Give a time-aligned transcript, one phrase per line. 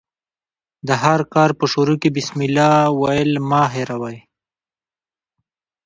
[0.87, 4.17] د هر کار په شروع کښي بسم الله ویل مه هېروئ!